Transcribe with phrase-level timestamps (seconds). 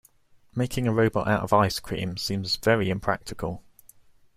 [0.55, 3.61] Making a robot out of ice cream seems very impractical.